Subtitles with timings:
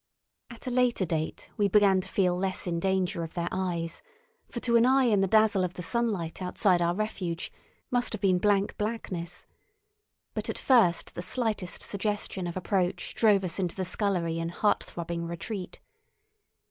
[0.49, 4.01] At a later date we began to feel less in danger of their eyes,
[4.49, 7.51] for to an eye in the dazzle of the sunlight outside our refuge
[7.91, 9.45] must have been blank blackness,
[10.33, 14.83] but at first the slightest suggestion of approach drove us into the scullery in heart
[14.83, 15.79] throbbing retreat.